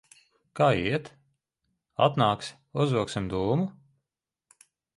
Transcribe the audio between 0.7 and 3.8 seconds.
iet? Atnāksi, uzvilksim dūmu?